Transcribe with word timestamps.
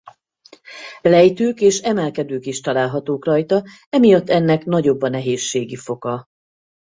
Lejtők 1.01 1.61
és 1.61 1.79
emelkedők 1.79 2.45
is 2.45 2.61
találhatók 2.61 3.25
rajta 3.25 3.63
emiatt 3.89 4.29
ennek 4.29 4.65
nagyobb 4.65 5.01
a 5.01 5.09
nehézségi 5.09 5.75
foka. 5.75 6.27